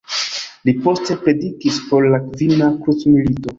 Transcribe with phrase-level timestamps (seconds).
[0.69, 3.49] Li poste predikis por la Kvina krucmilito.